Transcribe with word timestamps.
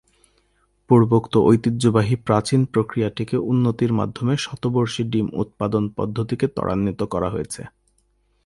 পূর্বোক্ত 0.89 1.33
ঐতিহ্যবাহী 1.41 2.15
প্রাচীন 2.27 2.61
প্রক্রিয়াটিকে 2.65 3.37
উন্নতির 3.51 3.91
মাধ্যমে 3.93 4.33
শতবর্ষী 4.37 5.03
ডিম 5.03 5.27
উৎপাদন 5.33 5.83
পদ্ধতিকে 5.89 6.45
ত্বরান্বিত 6.47 7.01
করা 7.03 7.29
হয়েছে। 7.29 7.61